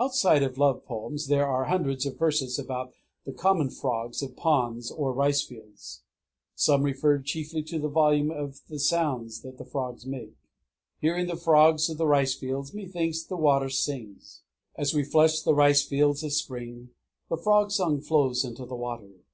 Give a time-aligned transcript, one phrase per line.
[0.04, 2.94] _Outside of love poems there are hundreds of verses about
[3.26, 6.02] the common frogs of ponds or ricefields.
[6.54, 10.36] Some refer chiefly to the volume of the sound that the frogs make:
[11.00, 14.42] Hearing the frogs of the ricefields, methinks that the water sings.
[14.78, 16.90] _As we flush the ricefields of spring,
[17.28, 19.24] the frog song flows with the water.